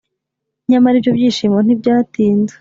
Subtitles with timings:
[0.69, 2.49] nyamara ibyo byishimo ntibyatinze,